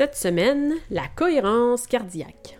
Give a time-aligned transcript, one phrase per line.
[0.00, 2.56] Cette semaine, la cohérence cardiaque.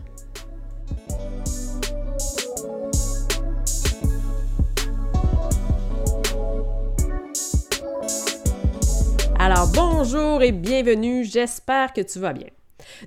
[9.38, 12.50] Alors bonjour et bienvenue, j'espère que tu vas bien.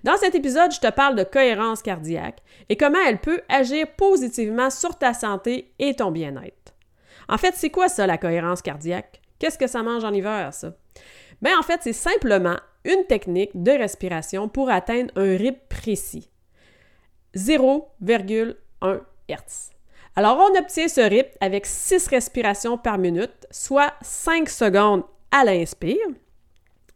[0.04, 4.72] Dans cet épisode, je te parle de cohérence cardiaque et comment elle peut agir positivement
[4.72, 6.74] sur ta santé et ton bien-être.
[7.30, 9.22] En fait, c'est quoi ça la cohérence cardiaque?
[9.38, 10.74] Qu'est-ce que ça mange en hiver, ça?
[11.40, 16.30] Bien, en fait, c'est simplement une technique de respiration pour atteindre un rythme précis.
[17.36, 18.56] 0,1
[19.30, 19.72] Hz.
[20.16, 26.08] Alors, on obtient ce rythme avec 6 respirations par minute, soit 5 secondes à l'inspire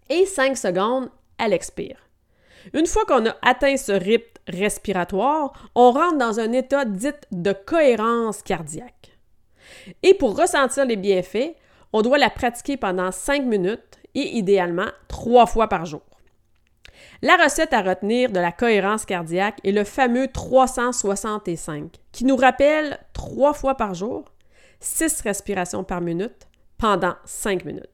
[0.10, 1.98] et 5 secondes à l'expire.
[2.74, 7.54] Une fois qu'on a atteint ce rythme respiratoire, on rentre dans un état dit de
[7.54, 9.18] cohérence cardiaque.
[10.04, 11.56] Et pour ressentir les bienfaits,
[11.94, 16.02] on doit la pratiquer pendant 5 minutes et idéalement trois fois par jour.
[17.22, 23.00] La recette à retenir de la cohérence cardiaque est le fameux 365 qui nous rappelle
[23.14, 24.26] trois fois par jour,
[24.80, 27.86] six respirations par minute pendant cinq minutes.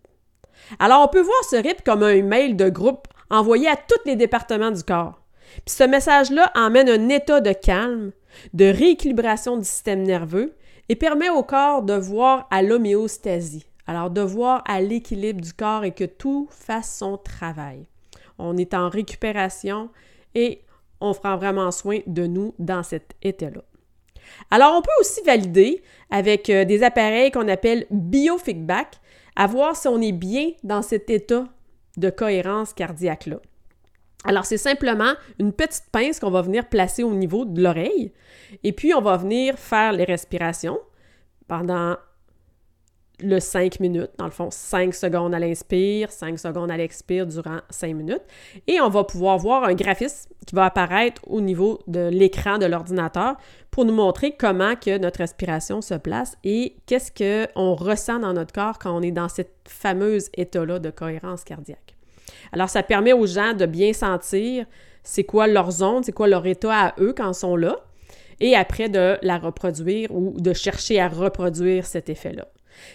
[0.79, 4.15] Alors, on peut voir ce rythme comme un email de groupe envoyé à tous les
[4.15, 5.19] départements du corps.
[5.65, 8.11] Puis ce message-là emmène un état de calme,
[8.53, 10.55] de rééquilibration du système nerveux
[10.89, 15.83] et permet au corps de voir à l'homéostasie, alors, de voir à l'équilibre du corps
[15.83, 17.85] et que tout fasse son travail.
[18.37, 19.89] On est en récupération
[20.35, 20.61] et
[21.01, 23.61] on prend vraiment soin de nous dans cet état-là.
[24.51, 29.01] Alors, on peut aussi valider avec euh, des appareils qu'on appelle biofeedback
[29.35, 31.45] à voir si on est bien dans cet état
[31.97, 33.39] de cohérence cardiaque-là.
[34.23, 38.13] Alors, c'est simplement une petite pince qu'on va venir placer au niveau de l'oreille
[38.63, 40.79] et puis on va venir faire les respirations
[41.49, 41.97] pendant
[43.19, 47.59] le 5 minutes, dans le fond, 5 secondes à l'inspire, 5 secondes à l'expire durant
[47.69, 48.23] 5 minutes.
[48.67, 52.65] Et on va pouvoir voir un graphisme qui va apparaître au niveau de l'écran de
[52.65, 53.35] l'ordinateur
[53.71, 58.53] pour nous montrer comment que notre respiration se place et qu'est-ce qu'on ressent dans notre
[58.53, 61.95] corps quand on est dans cette fameuse état-là de cohérence cardiaque.
[62.51, 64.65] Alors, ça permet aux gens de bien sentir
[65.03, 67.77] c'est quoi leur zone, c'est quoi leur état à eux quand ils sont là,
[68.39, 72.47] et après de la reproduire ou de chercher à reproduire cet effet-là.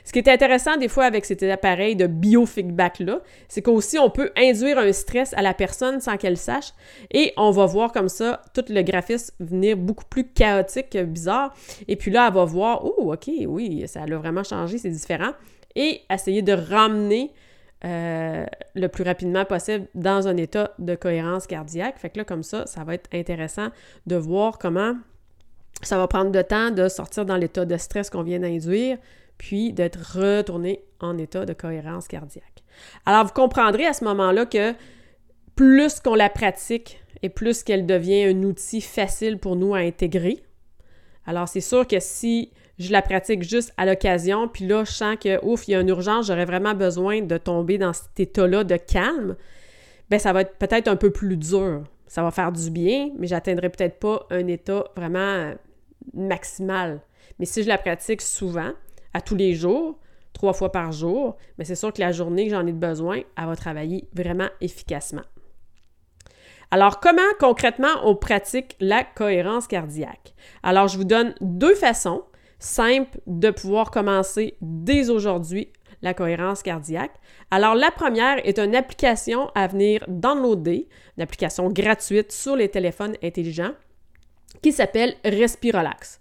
[0.05, 4.31] Ce qui est intéressant des fois avec cet appareil de biofeedback-là, c'est qu'aussi on peut
[4.37, 6.73] induire un stress à la personne sans qu'elle sache
[7.11, 11.55] et on va voir comme ça tout le graphisme venir beaucoup plus chaotique, bizarre.
[11.87, 15.33] Et puis là, elle va voir, oh, OK, oui, ça a vraiment changé, c'est différent.
[15.75, 17.33] Et essayer de ramener
[17.85, 18.45] euh,
[18.75, 21.97] le plus rapidement possible dans un état de cohérence cardiaque.
[21.99, 23.69] Fait que là, comme ça, ça va être intéressant
[24.07, 24.97] de voir comment
[25.83, 28.99] ça va prendre de temps de sortir dans l'état de stress qu'on vient d'induire,
[29.39, 32.65] puis d'être retourné en état de cohérence cardiaque.
[33.07, 34.75] Alors, vous comprendrez à ce moment-là que
[35.57, 40.43] plus qu'on la pratique et plus qu'elle devient un outil facile pour nous à intégrer.
[41.27, 45.17] Alors, c'est sûr que si je la pratique juste à l'occasion, puis là, je sens
[45.21, 48.65] que, ouf, il y a une urgence, j'aurais vraiment besoin de tomber dans cet état-là
[48.65, 49.37] de calme,
[50.09, 51.85] bien, ça va être peut-être un peu plus dur.
[52.07, 55.53] Ça va faire du bien, mais j'atteindrai peut-être pas un état vraiment
[56.15, 57.01] maximal.
[57.39, 58.73] Mais si je la pratique souvent,
[59.15, 59.99] à tous les jours,
[60.33, 63.47] trois fois par jour, mais c'est sûr que la journée que j'en ai besoin, elle
[63.47, 65.25] va travailler vraiment efficacement.
[66.71, 70.35] Alors, comment concrètement on pratique la cohérence cardiaque?
[70.63, 72.23] Alors, je vous donne deux façons
[72.59, 77.15] simples de pouvoir commencer dès aujourd'hui la cohérence cardiaque.
[77.51, 83.17] Alors, la première est une application à venir downloader, une application gratuite sur les téléphones
[83.23, 83.73] intelligents
[84.63, 86.21] qui s'appelle Respirolax.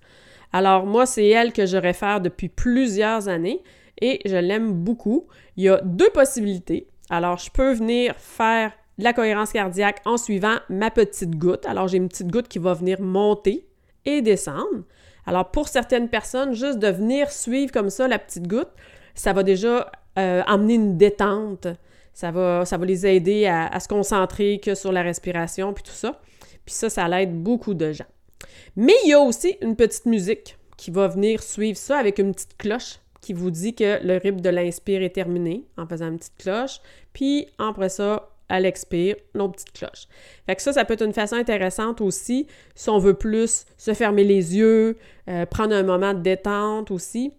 [0.53, 3.61] Alors moi, c'est elle que je réfère depuis plusieurs années
[4.01, 5.27] et je l'aime beaucoup.
[5.55, 6.88] Il y a deux possibilités.
[7.09, 11.65] Alors, je peux venir faire la cohérence cardiaque en suivant ma petite goutte.
[11.65, 13.67] Alors, j'ai une petite goutte qui va venir monter
[14.05, 14.83] et descendre.
[15.25, 18.69] Alors, pour certaines personnes, juste de venir suivre comme ça la petite goutte,
[19.13, 21.67] ça va déjà euh, emmener une détente.
[22.13, 25.91] Ça va, ça va les aider à, se concentrer que sur la respiration, puis tout
[25.91, 26.19] ça.
[26.65, 28.05] Puis ça, ça l'aide beaucoup de gens.
[28.75, 32.33] Mais il y a aussi une petite musique qui va venir suivre ça avec une
[32.33, 36.17] petite cloche qui vous dit que le rythme de l'inspire est terminé en faisant une
[36.17, 36.79] petite cloche.
[37.13, 40.07] Puis après ça, à l'expire, nos petites cloches.
[40.45, 43.93] Fait que ça, ça peut être une façon intéressante aussi si on veut plus se
[43.93, 44.97] fermer les yeux,
[45.27, 47.33] euh, prendre un moment de détente aussi,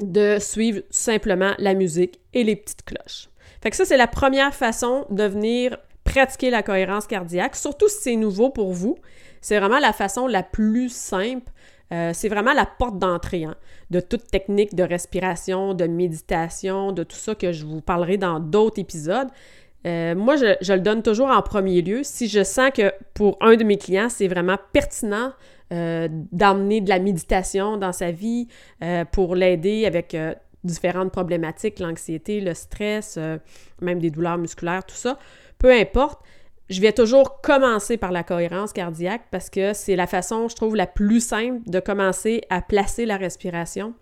[0.00, 3.28] de suivre simplement la musique et les petites cloches.
[3.62, 7.98] Fait que ça, c'est la première façon de venir pratiquer la cohérence cardiaque, surtout si
[8.00, 8.96] c'est nouveau pour vous.
[9.42, 11.50] C'est vraiment la façon la plus simple.
[11.92, 13.54] Euh, c'est vraiment la porte d'entrée hein,
[13.90, 18.40] de toute technique de respiration, de méditation, de tout ça que je vous parlerai dans
[18.40, 19.28] d'autres épisodes.
[19.86, 22.00] Euh, moi, je, le donne toujours en premier lieu.
[22.02, 25.32] Si je sens que pour un de mes clients, c'est vraiment pertinent
[25.72, 28.48] euh, d'emmener de la méditation dans sa vie
[29.10, 30.16] pour l'aider avec
[30.64, 33.18] différentes problématiques, l'anxiété, le stress,
[33.80, 35.18] même des douleurs musculaires, tout ça,
[35.58, 36.20] peu importe,
[36.70, 40.76] je vais toujours commencer par la cohérence cardiaque parce que c'est la façon, je trouve,
[40.76, 43.94] la plus simple de commencer à placer la respiration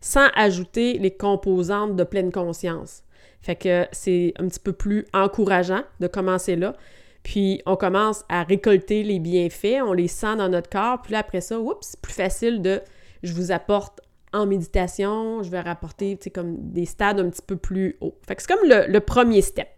[0.00, 3.02] sans ajouter les composantes de pleine conscience.
[3.40, 6.74] Fait que c'est un petit peu plus encourageant de commencer là.
[7.22, 11.02] Puis on commence à récolter les bienfaits, on les sent dans notre corps.
[11.02, 12.80] Puis là, après ça, oups, c'est plus facile de
[13.22, 14.00] je vous apporte
[14.32, 18.16] en méditation, je vais rapporter comme des stades un petit peu plus hauts.
[18.26, 19.68] Fait que c'est comme le, le, premier step.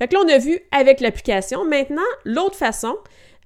[0.00, 1.66] Fait que là, on a vu avec l'application.
[1.66, 2.96] Maintenant, l'autre façon,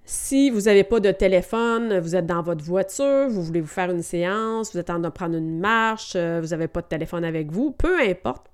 [0.05, 3.91] si vous n'avez pas de téléphone, vous êtes dans votre voiture, vous voulez vous faire
[3.91, 6.87] une séance, vous êtes en train de prendre une marche, euh, vous n'avez pas de
[6.87, 8.47] téléphone avec vous, peu importe,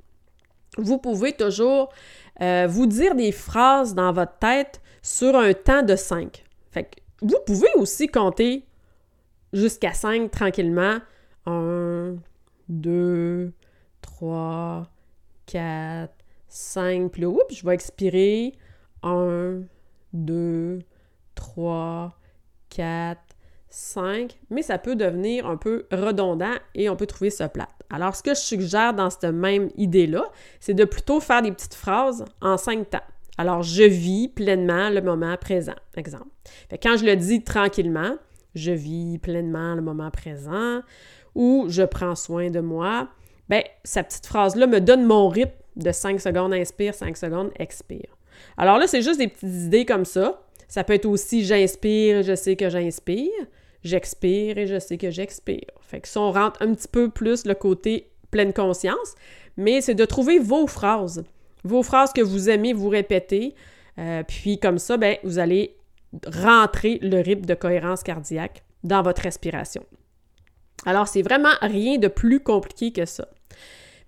[0.79, 1.93] vous pouvez toujours
[2.41, 6.43] euh, vous dire des phrases dans votre tête sur un temps de 5.
[6.71, 8.65] Fait que vous pouvez aussi compter
[9.53, 11.01] jusqu'à 5 tranquillement.
[11.45, 12.15] 1,
[12.71, 13.53] 2,
[14.01, 14.87] 3,
[15.45, 16.20] 4,
[16.51, 17.11] 5.
[17.13, 18.53] Puis là, oups, je vais expirer.
[19.03, 19.63] 1,
[20.13, 20.81] 2,
[21.35, 22.19] 3,
[22.69, 23.21] 4,
[23.69, 24.39] 5.
[24.51, 27.69] Mais ça peut devenir un peu redondant et on peut trouver ça plate.
[27.91, 30.25] Alors, ce que je suggère dans cette même idée-là,
[30.61, 32.99] c'est de plutôt faire des petites phrases en cinq temps.
[33.37, 36.29] Alors, je vis pleinement le moment présent, exemple.
[36.83, 38.17] quand je le dis tranquillement,
[38.55, 40.83] je vis pleinement le moment présent
[41.35, 43.09] ou je prends soin de moi,
[43.49, 48.17] bien, cette petite phrase-là me donne mon rythme de 5 secondes inspire, 5 secondes expire.
[48.57, 50.43] Alors là, c'est juste des petites idées comme ça.
[50.69, 53.31] Ça peut être aussi j'inspire, je sais que j'inspire
[53.83, 55.71] j'expire et je sais que j'expire.
[55.81, 59.15] Fait que ça, on rentre un petit peu plus le côté pleine conscience,
[59.57, 61.25] mais c'est de trouver vos phrases,
[61.65, 63.55] vos phrases que vous aimez vous répéter,
[63.99, 65.77] euh, puis comme ça, ben, vous allez
[66.27, 69.85] rentrer le rythme de cohérence cardiaque dans votre respiration.
[70.87, 73.29] Alors, c'est vraiment rien de plus compliqué que ça.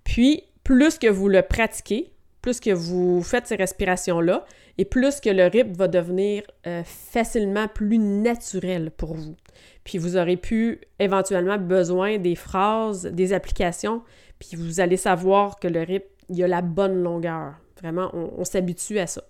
[0.03, 4.45] Puis, plus que vous le pratiquez, plus que vous faites ces respirations-là,
[4.77, 9.35] et plus que le rythme va devenir euh, facilement plus naturel pour vous.
[9.83, 14.01] Puis vous aurez pu éventuellement besoin des phrases, des applications,
[14.39, 17.55] puis vous allez savoir que le rythme, il a la bonne longueur.
[17.81, 19.23] Vraiment, on, s'habitue à ça.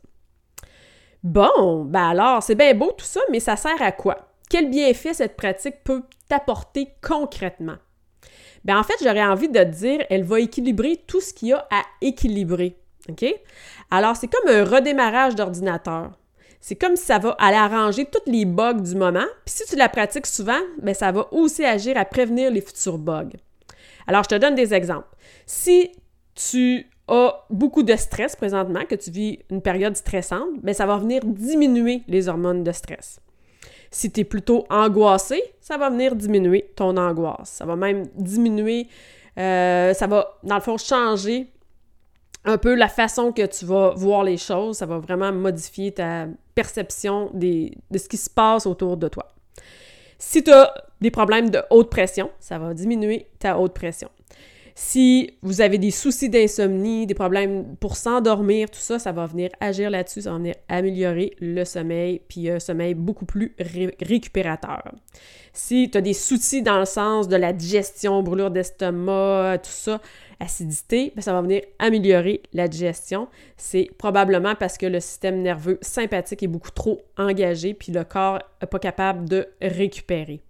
[1.23, 4.29] Bon, ben alors, c'est bien beau tout ça, mais ça sert à quoi?
[4.49, 7.77] Quel bienfait cette pratique peut t'apporter concrètement?
[8.65, 11.53] Ben en fait, j'aurais envie de te dire, elle va équilibrer tout ce qu'il y
[11.53, 12.77] a à équilibrer.
[13.09, 13.25] OK?
[13.91, 16.11] Alors, c'est comme un redémarrage d'ordinateur.
[16.61, 19.25] C'est comme si ça va aller arranger tous les bugs du moment.
[19.45, 22.97] Puis si tu la pratiques souvent, bien, ça va aussi agir à prévenir les futurs
[22.97, 23.35] bugs.
[24.07, 25.09] Alors, je te donne des exemples.
[25.45, 25.91] Si
[26.35, 30.97] tu as beaucoup de stress présentement, que tu vis une période stressante, bien, ça va
[30.97, 33.19] venir diminuer les hormones de stress.
[33.93, 37.49] Si tu es plutôt angoissé, ça va venir diminuer ton angoisse.
[37.49, 38.87] Ça va même diminuer,
[39.37, 41.47] euh, ça va, dans le fond, changer
[42.43, 44.77] un peu la façon que tu vas voir les choses.
[44.77, 49.27] Ça va vraiment modifier ta perception de ce qui se passe autour de toi.
[50.17, 54.09] Si tu as des problèmes de haute pression, ça va diminuer ta haute pression.
[54.75, 59.51] Si vous avez des soucis d'insomnie, des problèmes pour s'endormir, tout ça, ça va venir
[59.59, 63.55] agir là-dessus, ça va venir améliorer le sommeil, puis un sommeil beaucoup plus
[64.01, 64.91] récupérateur.
[65.53, 70.01] Si tu as des soucis dans le sens de la digestion, brûlure d'estomac, tout ça,
[70.39, 73.27] acidité, ben, ça va venir améliorer la digestion.
[73.57, 78.39] C'est probablement parce que le système nerveux sympathique est beaucoup trop engagé, puis le corps
[78.59, 80.41] n'est pas capable de récupérer.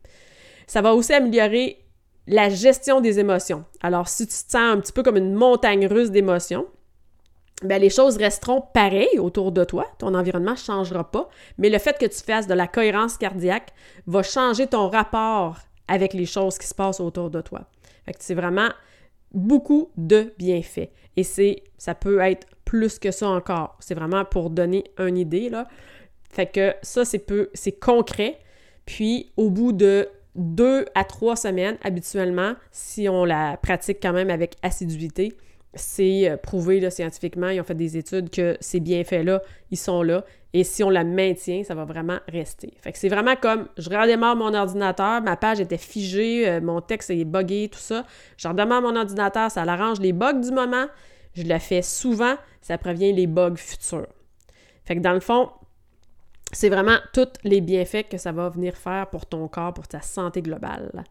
[0.65, 1.82] Ça va aussi améliorer
[2.27, 3.65] la gestion des émotions.
[3.81, 6.65] Alors, si tu te sens un petit peu comme une montagne russe d'émotions,
[7.63, 11.79] ben, les choses resteront pareilles autour de toi, ton environnement ne changera pas, mais le
[11.79, 13.73] fait que tu fasses de la cohérence cardiaque
[14.05, 17.61] va changer ton rapport avec les choses qui se passent autour de toi.
[18.19, 18.69] C'est vraiment
[19.33, 20.89] beaucoup de bienfaits.
[21.15, 23.77] Et c'est, ça peut être plus que ça encore.
[23.79, 25.67] C'est vraiment pour donner une idée, là.
[26.29, 28.39] Fait que ça, c'est peu, c'est concret.
[28.85, 34.29] Puis, au bout de deux à trois semaines habituellement, si on la pratique quand même
[34.29, 35.33] avec assiduité.
[35.75, 40.23] C'est euh, prouvé scientifiquement, ils ont fait des études que ces bienfaits-là, ils sont là.
[40.55, 42.73] Et si on la maintient, ça va vraiment rester.
[42.79, 47.09] Fait c'est vraiment comme, je redémarre mon ordinateur, ma page était figée, euh, mon texte
[47.09, 48.05] est buggé, tout ça.
[48.37, 50.85] Je redémarre mon ordinateur, ça l'arrange les bugs du moment.
[51.33, 54.07] Je le fais souvent, ça prévient les bugs futurs.
[54.85, 55.49] Fait que dans le fond,
[56.53, 60.01] c'est vraiment tous les bienfaits que ça va venir faire pour ton corps, pour ta
[60.01, 61.03] santé globale.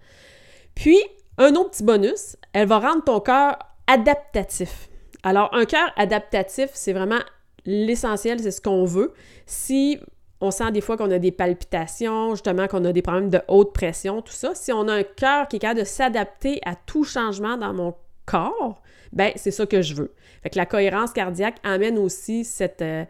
[0.75, 0.99] Puis,
[1.39, 4.89] un autre petit bonus, elle va rendre ton cœur adaptatif.
[5.23, 7.21] Alors, un cœur adaptatif, c'est vraiment
[7.65, 9.13] l'essentiel, c'est ce qu'on veut.
[9.47, 9.99] Si
[10.41, 13.73] on sent des fois qu'on a des palpitations, justement qu'on a des problèmes de haute
[13.73, 17.05] pression, tout ça, si on a un cœur qui est capable de s'adapter à tout
[17.05, 17.95] changement dans mon
[18.27, 18.83] corps,
[19.13, 20.13] ben c'est ça que je veux.
[20.43, 23.05] Fait que la cohérence cardiaque amène aussi cette euh,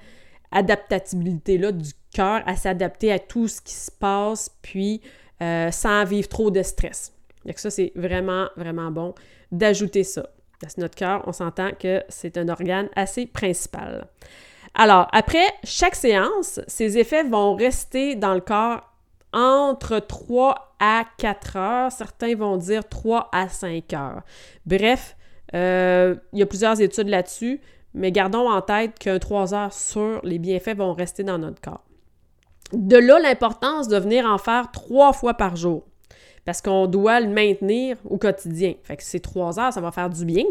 [0.53, 5.01] adaptabilité-là du cœur à s'adapter à tout ce qui se passe, puis
[5.43, 7.13] euh, sans vivre trop de stress.
[7.45, 9.15] Donc ça, c'est vraiment, vraiment bon
[9.51, 10.29] d'ajouter ça.
[10.61, 14.07] Parce que notre cœur, on s'entend que c'est un organe assez principal.
[14.75, 18.89] Alors, après chaque séance, ces effets vont rester dans le corps
[19.33, 21.93] entre 3 à 4 heures.
[21.93, 24.23] Certains vont dire 3 à 5 heures.
[24.65, 25.17] Bref,
[25.55, 27.61] euh, il y a plusieurs études là-dessus,
[27.95, 31.85] mais gardons en tête qu'un 3 heures sur les bienfaits vont rester dans notre corps.
[32.73, 35.85] De là l'importance de venir en faire trois fois par jour.
[36.45, 38.75] Parce qu'on doit le maintenir au quotidien.
[38.83, 40.45] Fait que ces trois heures, ça va faire du bien.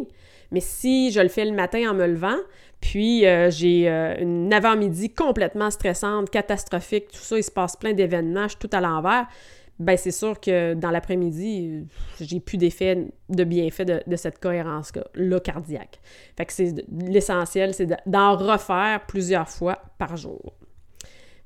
[0.52, 2.38] Mais si je le fais le matin en me levant,
[2.80, 7.94] puis euh, j'ai euh, une avant-midi complètement stressante, catastrophique, tout ça, il se passe plein
[7.94, 9.28] d'événements, je suis tout à l'envers,
[9.80, 11.88] ben c'est sûr que dans l'après-midi,
[12.20, 16.00] j'ai plus d'effet de bienfait de, de cette cohérence-là cardiaque.
[16.38, 20.54] Fait que c'est l'essentiel, c'est d'en refaire plusieurs fois par jour.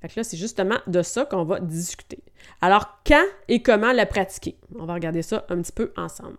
[0.01, 2.19] Fait que là, c'est justement de ça qu'on va discuter.
[2.61, 4.55] Alors, quand et comment la pratiquer?
[4.77, 6.37] On va regarder ça un petit peu ensemble.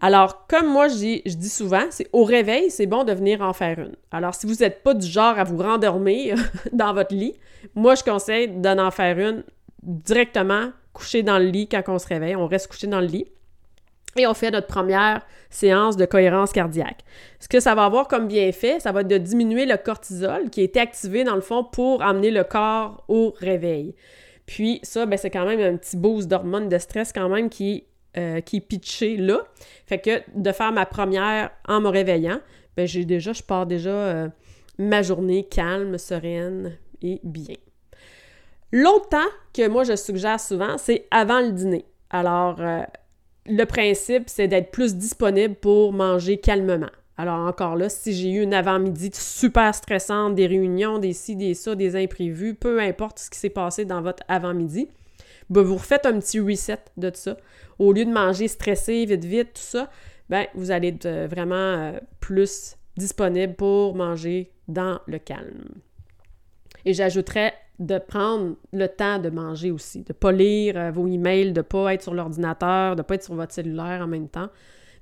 [0.00, 3.78] Alors, comme moi, je dis souvent, c'est au réveil, c'est bon de venir en faire
[3.78, 3.94] une.
[4.10, 6.36] Alors, si vous n'êtes pas du genre à vous rendormir
[6.72, 7.34] dans votre lit,
[7.74, 9.44] moi, je conseille d'en faire une
[9.82, 12.34] directement couché dans le lit quand on se réveille.
[12.34, 13.26] On reste couché dans le lit
[14.16, 17.04] et on fait notre première séance de cohérence cardiaque.
[17.38, 20.70] Ce que ça va avoir comme bienfait, ça va être de diminuer le cortisol qui
[20.74, 23.94] a activé dans le fond pour amener le corps au réveil.
[24.46, 27.84] Puis ça, ben, c'est quand même un petit boost d'hormones de stress quand même qui,
[28.16, 29.40] euh, qui est pitché là.
[29.86, 32.40] Fait que de faire ma première en me réveillant,
[32.76, 34.28] ben j'ai déjà, je pars déjà euh,
[34.78, 37.56] ma journée calme, sereine et bien.
[38.78, 41.86] L'autre temps que moi je suggère souvent, c'est avant le dîner.
[42.10, 42.82] Alors, euh,
[43.46, 46.90] le principe, c'est d'être plus disponible pour manger calmement.
[47.16, 51.54] Alors encore là, si j'ai eu une avant-midi super stressante, des réunions, des ci, des
[51.54, 54.90] ça, des imprévus, peu importe ce qui s'est passé dans votre avant-midi,
[55.48, 57.38] ben vous refaites un petit reset de tout ça.
[57.78, 59.88] Au lieu de manger stressé, vite, vite, tout ça,
[60.28, 65.64] ben vous allez être euh, vraiment euh, plus disponible pour manger dans le calme.
[66.84, 71.06] Et j'ajouterais de prendre le temps de manger aussi, de ne pas lire euh, vos
[71.06, 74.06] emails, de ne pas être sur l'ordinateur, de ne pas être sur votre cellulaire en
[74.06, 74.48] même temps,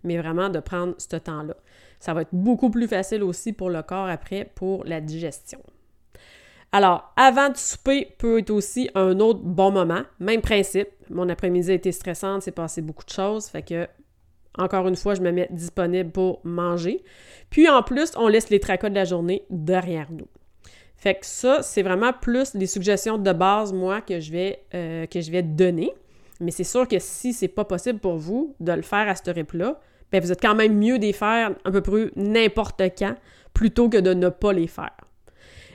[0.03, 1.55] mais vraiment de prendre ce temps-là.
[2.01, 5.61] Ça va être beaucoup plus facile aussi pour le corps après pour la digestion.
[6.73, 10.03] Alors, avant de souper peut être aussi un autre bon moment.
[10.19, 10.89] Même principe.
[11.09, 13.87] Mon après-midi a été stressante, c'est passé beaucoup de choses, fait que
[14.59, 17.03] encore une fois, je me mets disponible pour manger.
[17.51, 20.29] Puis en plus, on laisse les tracas de la journée derrière nous.
[21.05, 25.05] Fait que ça, c'est vraiment plus les suggestions de base, moi, que je vais, euh,
[25.05, 25.93] que je vais donner.
[26.41, 29.31] Mais c'est sûr que si c'est pas possible pour vous de le faire à ce
[29.31, 29.79] rythme-là,
[30.11, 33.17] bien, vous êtes quand même mieux d'y faire un peu plus n'importe quand
[33.53, 34.97] plutôt que de ne pas les faire.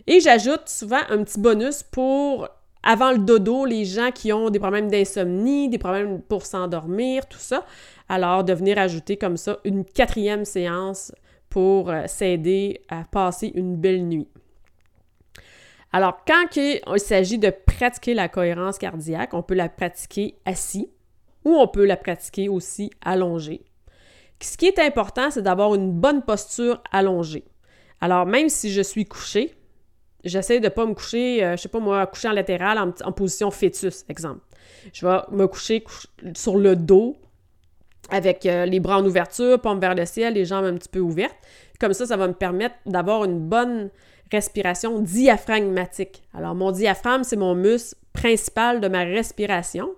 [0.07, 2.49] Et j'ajoute souvent un petit bonus pour
[2.81, 7.37] avant le dodo, les gens qui ont des problèmes d'insomnie, des problèmes pour s'endormir, tout
[7.37, 7.67] ça.
[8.07, 11.13] Alors, de venir ajouter comme ça une quatrième séance
[11.51, 14.27] pour euh, s'aider à passer une belle nuit.
[15.91, 20.89] Alors, quand il s'agit de pratiquer la cohérence cardiaque, on peut la pratiquer assis
[21.45, 23.63] ou on peut la pratiquer aussi allongée.
[24.41, 27.45] Ce qui est important, c'est d'avoir une bonne posture allongée.
[28.01, 29.55] Alors, même si je suis couché,
[30.23, 32.77] j'essaie de ne pas me coucher, je euh, je sais pas moi, coucher en latéral
[32.77, 34.41] en, position fœtus, exemple.
[34.93, 35.83] Je vais me coucher
[36.35, 37.17] sur le dos
[38.11, 40.99] avec euh, les bras en ouverture, pompe vers le ciel, les jambes un petit peu
[40.99, 41.35] ouvertes.
[41.79, 43.89] Comme ça, ça va me permettre d'avoir une bonne
[44.31, 46.23] respiration diaphragmatique.
[46.33, 49.89] Alors, mon diaphragme, c'est mon muscle principal de ma respiration.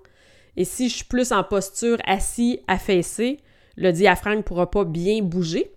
[0.58, 3.38] Et si je suis plus en posture assis, affaissé,
[3.78, 5.72] le diaphragme ne pourra pas bien bouger.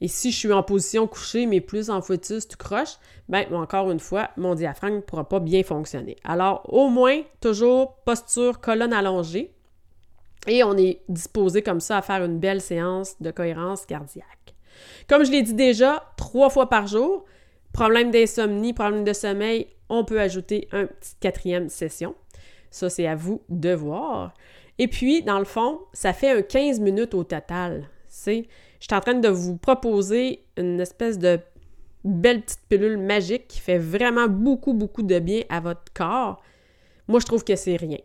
[0.00, 3.90] Et si je suis en position couchée, mais plus en fœtus, tout croche, ben encore
[3.90, 6.16] une fois, mon diaphragme ne pourra pas bien fonctionner.
[6.24, 9.52] Alors, au moins, toujours posture colonne allongée.
[10.46, 14.54] Et on est disposé comme ça à faire une belle séance de cohérence cardiaque.
[15.08, 17.24] Comme je l'ai dit déjà, trois fois par jour,
[17.78, 22.16] problème d'insomnie, problème de sommeil, on peut ajouter une petite quatrième session.
[22.72, 24.34] Ça, c'est à vous de voir.
[24.78, 27.88] Et puis, dans le fond, ça fait un 15 minutes au total.
[28.08, 28.48] C'est,
[28.80, 31.38] je suis en train de vous proposer une espèce de
[32.04, 36.42] belle petite pilule magique qui fait vraiment beaucoup, beaucoup de bien à votre corps.
[37.06, 37.98] Moi, je trouve que c'est rien.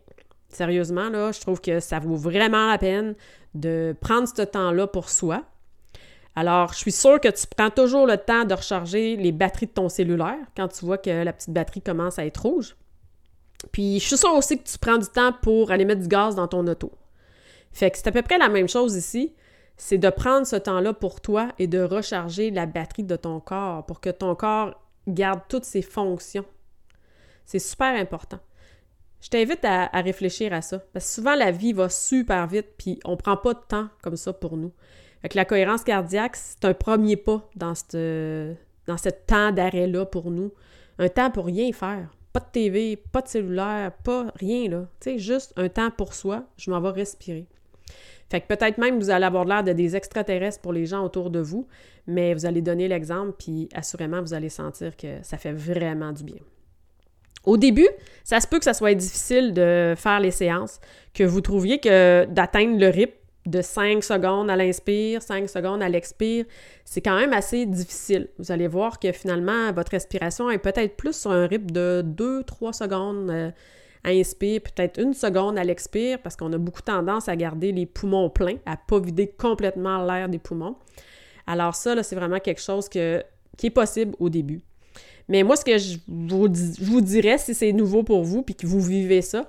[0.50, 3.16] Sérieusement, là, je trouve que ça vaut vraiment la peine
[3.54, 5.42] de prendre ce temps-là pour soi.
[6.36, 9.72] Alors, je suis sûre que tu prends toujours le temps de recharger les batteries de
[9.72, 12.76] ton cellulaire quand tu vois que la petite batterie commence à être rouge.
[13.72, 16.34] Puis, je suis sûre aussi que tu prends du temps pour aller mettre du gaz
[16.34, 16.92] dans ton auto.
[17.72, 19.32] Fait que c'est à peu près la même chose ici.
[19.76, 23.84] C'est de prendre ce temps-là pour toi et de recharger la batterie de ton corps
[23.86, 26.44] pour que ton corps garde toutes ses fonctions.
[27.44, 28.38] C'est super important.
[29.20, 30.80] Je t'invite à, réfléchir à ça.
[30.92, 34.16] Parce que souvent, la vie va super vite, puis on prend pas de temps comme
[34.16, 34.72] ça pour nous.
[35.32, 38.54] La cohérence cardiaque, c'est un premier pas dans ce
[39.26, 40.52] temps d'arrêt-là pour nous.
[40.98, 42.14] Un temps pour rien faire.
[42.32, 44.86] Pas de TV, pas de cellulaire, pas rien, là.
[45.00, 46.44] Tu sais, juste un temps pour soi.
[46.56, 47.46] Je m'en vais respirer.
[48.30, 51.30] Fait que peut-être même vous allez avoir l'air de des extraterrestres pour les gens autour
[51.30, 51.68] de vous,
[52.06, 56.24] mais vous allez donner l'exemple, puis assurément, vous allez sentir que ça fait vraiment du
[56.24, 56.40] bien.
[57.44, 57.88] Au début,
[58.24, 60.80] ça se peut que ça soit difficile de faire les séances,
[61.12, 63.14] que vous trouviez que d'atteindre le rythme
[63.46, 66.46] de 5 secondes à l'inspire, 5 secondes à l'expire,
[66.84, 68.28] c'est quand même assez difficile.
[68.38, 72.72] Vous allez voir que finalement, votre respiration est peut-être plus sur un rythme de 2-3
[72.72, 73.50] secondes euh,
[74.02, 77.86] à inspire, peut-être une seconde à l'expire, parce qu'on a beaucoup tendance à garder les
[77.86, 80.76] poumons pleins, à pas vider complètement l'air des poumons.
[81.46, 84.62] Alors ça, c'est vraiment quelque chose qui est possible au début.
[85.28, 88.80] Mais moi, ce que je vous, dirais, si c'est nouveau pour vous puis que vous
[88.80, 89.48] vivez ça,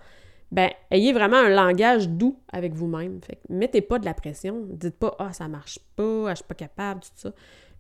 [0.52, 3.20] ben ayez vraiment un langage doux avec vous-même.
[3.24, 4.66] Fait mettez pas de la pression.
[4.70, 7.32] Dites pas Ah, ça marche pas, ah, je suis pas capable, tout ça.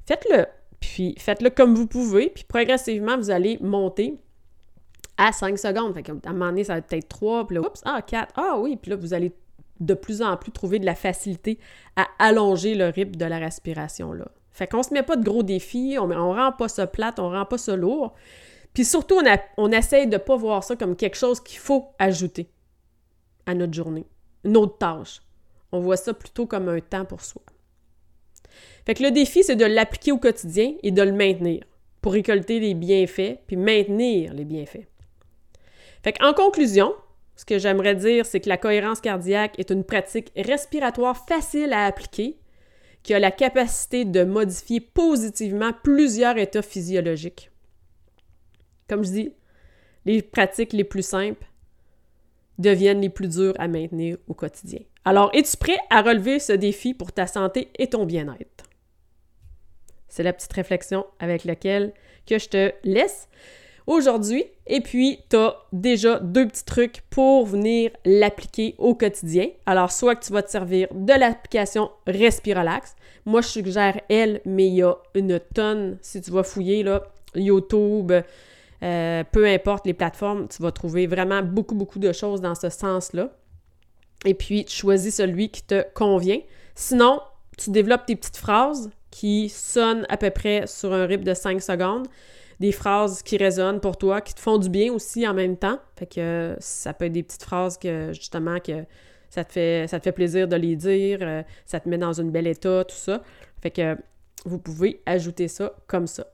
[0.05, 0.45] Faites-le.
[0.79, 4.19] Puis faites-le comme vous pouvez, puis progressivement, vous allez monter
[5.17, 5.93] à 5 secondes.
[5.93, 8.57] Fait qu'à un moment donné, ça va être 3, puis là, oups, ah, 4, ah
[8.59, 9.31] oui, puis là, vous allez
[9.79, 11.59] de plus en plus trouver de la facilité
[11.95, 14.27] à allonger le rythme de la respiration, là.
[14.51, 17.29] Fait qu'on se met pas de gros défis, on, on rend pas ça plate, on
[17.29, 18.13] rend pas ça lourd.
[18.73, 22.49] Puis surtout, on, on essaye de pas voir ça comme quelque chose qu'il faut ajouter
[23.45, 24.05] à notre journée,
[24.43, 25.21] une autre tâche.
[25.71, 27.41] On voit ça plutôt comme un temps pour soi.
[28.85, 31.63] Fait que le défi, c'est de l'appliquer au quotidien et de le maintenir
[32.01, 34.87] pour récolter les bienfaits puis maintenir les bienfaits.
[36.03, 36.93] Fait qu'en conclusion,
[37.35, 41.85] ce que j'aimerais dire, c'est que la cohérence cardiaque est une pratique respiratoire facile à
[41.85, 42.37] appliquer
[43.03, 47.51] qui a la capacité de modifier positivement plusieurs états physiologiques.
[48.87, 49.33] Comme je dis,
[50.05, 51.45] les pratiques les plus simples
[52.57, 54.79] deviennent les plus dures à maintenir au quotidien.
[55.03, 58.65] Alors, es-tu prêt à relever ce défi pour ta santé et ton bien-être?
[60.07, 61.93] C'est la petite réflexion avec laquelle
[62.25, 63.27] que je te laisse
[63.85, 64.45] aujourd'hui.
[64.67, 69.49] Et puis, tu as déjà deux petits trucs pour venir l'appliquer au quotidien.
[69.65, 72.95] Alors, soit que tu vas te servir de l'application Respirelax.
[73.25, 75.97] Moi, je suggère elle, mais il y a une tonne.
[76.01, 77.03] Si tu vas fouiller, là,
[77.35, 78.11] YouTube,
[78.83, 82.69] euh, peu importe les plateformes, tu vas trouver vraiment beaucoup, beaucoup de choses dans ce
[82.69, 83.29] sens-là.
[84.25, 86.39] Et puis, tu choisis celui qui te convient.
[86.73, 87.21] Sinon,
[87.57, 91.61] tu développes tes petites phrases qui sonnent à peu près sur un rythme de 5
[91.61, 92.07] secondes
[92.59, 95.79] des phrases qui résonnent pour toi, qui te font du bien aussi en même temps.
[95.97, 98.85] Fait que ça peut être des petites phrases que justement que
[99.29, 102.13] ça te fait, ça te fait plaisir de les dire, euh, ça te met dans
[102.13, 103.21] une belle état, tout ça.
[103.61, 103.97] Fait que
[104.45, 106.27] vous pouvez ajouter ça comme ça.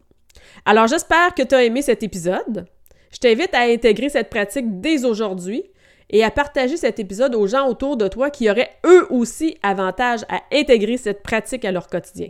[0.65, 2.65] Alors j'espère que tu as aimé cet épisode.
[3.11, 5.63] Je t'invite à intégrer cette pratique dès aujourd'hui
[6.09, 10.21] et à partager cet épisode aux gens autour de toi qui auraient eux aussi avantage
[10.29, 12.29] à intégrer cette pratique à leur quotidien.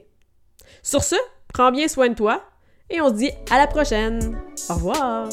[0.83, 1.15] Sur ce,
[1.53, 2.43] prends bien soin de toi
[2.89, 4.37] et on se dit à la prochaine.
[4.69, 5.29] Au revoir.